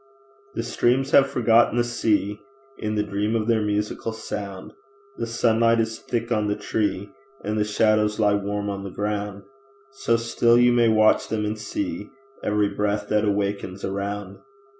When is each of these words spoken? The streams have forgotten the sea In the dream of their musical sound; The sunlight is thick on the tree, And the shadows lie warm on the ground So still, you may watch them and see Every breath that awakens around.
The 0.55 0.63
streams 0.63 1.11
have 1.11 1.29
forgotten 1.29 1.77
the 1.77 1.83
sea 1.83 2.39
In 2.79 2.95
the 2.95 3.03
dream 3.03 3.35
of 3.35 3.47
their 3.47 3.61
musical 3.61 4.13
sound; 4.13 4.73
The 5.19 5.27
sunlight 5.27 5.79
is 5.79 5.99
thick 5.99 6.31
on 6.31 6.47
the 6.47 6.55
tree, 6.55 7.11
And 7.43 7.55
the 7.55 7.63
shadows 7.63 8.19
lie 8.19 8.33
warm 8.33 8.67
on 8.67 8.83
the 8.83 8.89
ground 8.89 9.43
So 9.91 10.15
still, 10.17 10.57
you 10.57 10.71
may 10.73 10.89
watch 10.89 11.27
them 11.27 11.45
and 11.45 11.55
see 11.55 12.09
Every 12.43 12.69
breath 12.69 13.09
that 13.09 13.23
awakens 13.25 13.85
around. 13.85 14.39